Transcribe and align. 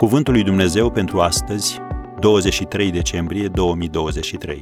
Cuvântul 0.00 0.32
lui 0.32 0.42
Dumnezeu 0.42 0.90
pentru 0.90 1.20
astăzi, 1.20 1.78
23 2.20 2.90
decembrie 2.90 3.48
2023. 3.48 4.60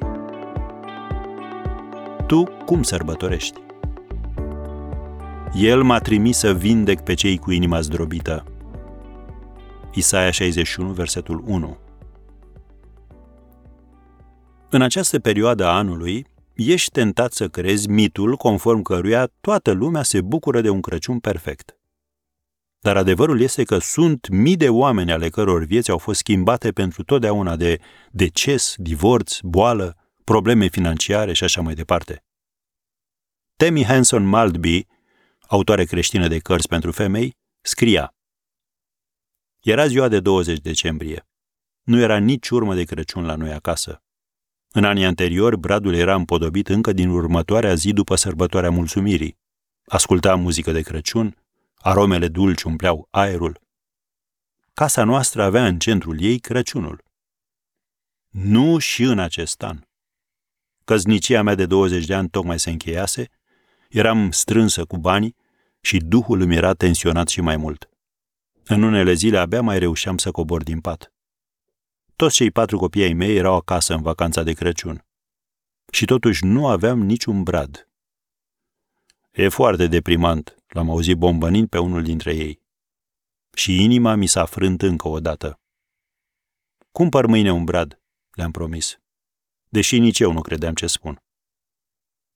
Tu 2.26 2.45
cum 2.64 2.83
sărbătorești? 2.83 3.60
El 5.54 5.82
m-a 5.82 5.99
trimis 5.99 6.38
să 6.38 6.54
vindec 6.54 7.01
pe 7.01 7.14
cei 7.14 7.38
cu 7.38 7.51
inima 7.51 7.81
zdrobită. 7.81 8.45
Isaia 9.95 10.31
61, 10.31 10.92
versetul 10.92 11.42
1. 11.46 11.77
În 14.71 14.82
această 14.82 15.18
perioadă 15.18 15.67
a 15.67 15.77
anului, 15.77 16.27
ești 16.55 16.91
tentat 16.91 17.32
să 17.32 17.48
crezi 17.48 17.88
mitul 17.88 18.36
conform 18.36 18.82
căruia 18.82 19.30
toată 19.41 19.70
lumea 19.70 20.02
se 20.02 20.20
bucură 20.20 20.60
de 20.60 20.68
un 20.68 20.80
Crăciun 20.80 21.18
perfect. 21.18 21.77
Dar 22.80 22.96
adevărul 22.96 23.41
este 23.41 23.64
că 23.64 23.78
sunt 23.78 24.28
mii 24.28 24.56
de 24.56 24.68
oameni 24.68 25.12
ale 25.12 25.28
căror 25.28 25.64
vieți 25.64 25.91
au 25.91 25.98
fost 25.98 26.18
schimbate 26.18 26.73
pentru 26.73 27.02
totdeauna 27.02 27.56
de 27.56 27.80
deces, 28.10 28.74
divorț, 28.77 29.38
boală, 29.42 29.96
probleme 30.24 30.66
financiare 30.66 31.32
și 31.32 31.45
așa 31.45 31.60
mai 31.60 31.74
departe. 31.74 32.24
Temi 33.56 33.84
Hanson 33.84 34.24
Maltby, 34.24 34.87
autoare 35.46 35.84
creștină 35.84 36.28
de 36.28 36.38
cărți 36.38 36.68
pentru 36.68 36.92
femei, 36.92 37.37
scria 37.60 38.14
Era 39.60 39.87
ziua 39.87 40.09
de 40.09 40.20
20 40.20 40.59
decembrie. 40.59 41.29
Nu 41.82 42.01
era 42.01 42.18
nici 42.18 42.48
urmă 42.48 42.74
de 42.74 42.84
Crăciun 42.84 43.24
la 43.24 43.34
noi 43.34 43.52
acasă. 43.52 44.02
În 44.73 44.84
anii 44.84 45.04
anteriori, 45.04 45.59
bradul 45.59 45.95
era 45.95 46.15
împodobit 46.15 46.68
încă 46.68 46.92
din 46.92 47.09
următoarea 47.09 47.74
zi 47.74 47.92
după 47.92 48.15
sărbătoarea 48.15 48.70
mulțumirii. 48.70 49.38
Asculta 49.84 50.34
muzică 50.34 50.73
de 50.73 50.80
Crăciun, 50.80 51.37
Aromele 51.79 52.29
dulci 52.29 52.62
umpleau 52.62 53.09
aerul. 53.10 53.60
Casa 54.74 55.04
noastră 55.04 55.43
avea 55.43 55.66
în 55.66 55.79
centrul 55.79 56.21
ei 56.21 56.38
Crăciunul. 56.38 57.04
Nu 58.29 58.79
și 58.79 59.02
în 59.02 59.18
acest 59.18 59.62
an. 59.62 59.80
Căznicia 60.84 61.43
mea 61.43 61.54
de 61.54 61.66
20 61.66 62.04
de 62.04 62.15
ani 62.15 62.29
tocmai 62.29 62.59
se 62.59 62.71
încheiase, 62.71 63.30
eram 63.88 64.31
strânsă 64.31 64.84
cu 64.84 64.97
banii 64.97 65.37
și 65.81 65.99
duhul 65.99 66.41
îmi 66.41 66.56
era 66.56 66.75
tensionat 66.75 67.29
și 67.29 67.41
mai 67.41 67.56
mult. 67.56 67.89
În 68.65 68.83
unele 68.83 69.12
zile 69.12 69.39
abia 69.39 69.62
mai 69.62 69.79
reușeam 69.79 70.19
să 70.19 70.31
cobor 70.31 70.62
din 70.62 70.81
pat. 70.81 71.12
Toți 72.17 72.34
cei 72.34 72.51
patru 72.51 72.79
copii 72.79 73.03
ai 73.03 73.12
mei 73.12 73.37
erau 73.37 73.55
acasă 73.55 73.95
în 73.95 74.03
vacanța 74.03 74.43
de 74.43 74.53
Crăciun. 74.53 75.05
Și 75.93 76.05
totuși 76.05 76.45
nu 76.45 76.67
aveam 76.67 77.01
niciun 77.01 77.43
brad. 77.43 77.88
E 79.31 79.48
foarte 79.48 79.87
deprimant, 79.87 80.59
L-am 80.69 80.91
auzit 80.91 81.17
bombănind 81.17 81.69
pe 81.69 81.79
unul 81.79 82.03
dintre 82.03 82.34
ei. 82.34 82.61
Și 83.57 83.83
inima 83.83 84.15
mi 84.15 84.27
s-a 84.27 84.45
frânt 84.45 84.83
încă 84.83 85.09
o 85.09 85.21
dată. 85.21 85.61
Cumpăr 86.93 87.27
mâine 87.27 87.53
un 87.53 87.65
brad, 87.65 88.01
le-am 88.31 88.51
promis. 88.51 88.99
Deși 89.69 89.99
nici 89.99 90.21
eu 90.21 90.33
nu 90.33 90.41
credeam 90.41 90.75
ce 90.75 90.87
spun. 90.87 91.23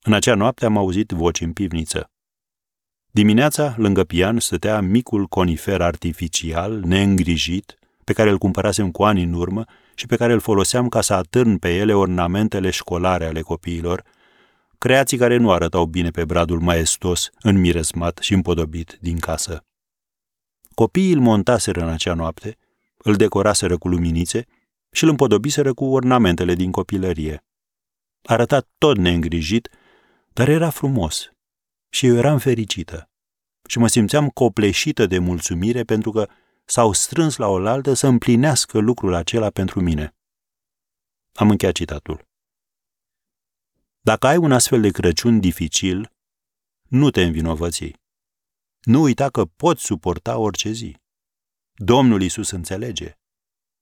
În 0.01 0.13
acea 0.13 0.35
noapte 0.35 0.65
am 0.65 0.77
auzit 0.77 1.09
voci 1.09 1.41
în 1.41 1.53
pivniță. 1.53 2.11
Dimineața, 3.11 3.75
lângă 3.77 4.03
pian, 4.03 4.39
stătea 4.39 4.81
micul 4.81 5.25
conifer 5.25 5.81
artificial, 5.81 6.79
neîngrijit, 6.79 7.77
pe 8.03 8.13
care 8.13 8.29
îl 8.29 8.37
cumpărasem 8.37 8.91
cu 8.91 9.03
ani 9.03 9.23
în 9.23 9.33
urmă 9.33 9.65
și 9.95 10.05
pe 10.05 10.15
care 10.15 10.33
îl 10.33 10.39
foloseam 10.39 10.89
ca 10.89 11.01
să 11.01 11.13
atârn 11.13 11.57
pe 11.57 11.75
ele 11.75 11.93
ornamentele 11.93 12.69
școlare 12.69 13.25
ale 13.25 13.41
copiilor, 13.41 14.03
creații 14.83 15.17
care 15.17 15.37
nu 15.37 15.51
arătau 15.51 15.85
bine 15.85 16.09
pe 16.09 16.25
bradul 16.25 16.59
maestos, 16.59 17.29
înmiresmat 17.41 18.17
și 18.17 18.33
împodobit 18.33 18.97
din 19.01 19.19
casă. 19.19 19.65
Copiii 20.75 21.13
îl 21.13 21.19
montaseră 21.19 21.81
în 21.81 21.89
acea 21.89 22.13
noapte, 22.13 22.57
îl 22.97 23.15
decoraseră 23.15 23.77
cu 23.77 23.87
luminițe 23.87 24.45
și 24.91 25.03
îl 25.03 25.09
împodobiseră 25.09 25.73
cu 25.73 25.85
ornamentele 25.85 26.53
din 26.53 26.71
copilărie. 26.71 27.43
Arăta 28.23 28.67
tot 28.77 28.97
neîngrijit, 28.97 29.69
dar 30.33 30.47
era 30.47 30.69
frumos 30.69 31.31
și 31.89 32.05
eu 32.05 32.15
eram 32.15 32.37
fericită 32.37 33.09
și 33.67 33.77
mă 33.79 33.87
simțeam 33.87 34.29
copleșită 34.29 35.05
de 35.05 35.19
mulțumire 35.19 35.83
pentru 35.83 36.11
că 36.11 36.29
s-au 36.65 36.91
strâns 36.93 37.35
la 37.35 37.47
oaltă 37.47 37.93
să 37.93 38.07
împlinească 38.07 38.77
lucrul 38.79 39.13
acela 39.13 39.49
pentru 39.49 39.81
mine. 39.81 40.15
Am 41.33 41.49
încheiat 41.49 41.73
citatul. 41.73 42.31
Dacă 44.05 44.27
ai 44.27 44.37
un 44.37 44.51
astfel 44.51 44.81
de 44.81 44.89
Crăciun 44.89 45.39
dificil, 45.39 46.11
nu 46.87 47.09
te 47.09 47.23
învinovăți. 47.23 47.93
Nu 48.81 49.01
uita 49.01 49.29
că 49.29 49.45
poți 49.45 49.83
suporta 49.83 50.37
orice 50.37 50.71
zi. 50.71 50.97
Domnul 51.73 52.21
Isus 52.21 52.49
înțelege. 52.51 53.17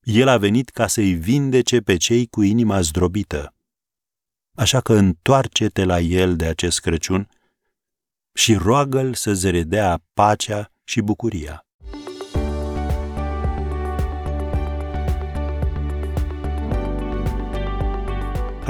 El 0.01 0.27
a 0.27 0.37
venit 0.37 0.69
ca 0.69 0.87
să-i 0.87 1.13
vindece 1.13 1.79
pe 1.79 1.97
cei 1.97 2.27
cu 2.27 2.41
inima 2.41 2.81
zdrobită. 2.81 3.55
Așa 4.55 4.81
că 4.81 4.93
întoarce-te 4.93 5.83
la 5.83 5.99
El 5.99 6.35
de 6.35 6.45
acest 6.45 6.79
Crăciun 6.79 7.29
și 8.33 8.53
roagă-L 8.53 9.13
să-ți 9.13 9.49
redea 9.49 10.03
pacea 10.13 10.71
și 10.83 11.01
bucuria. 11.01 11.65